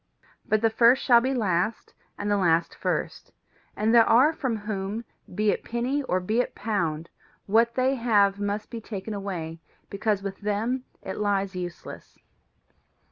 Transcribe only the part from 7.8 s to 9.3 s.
have must be taken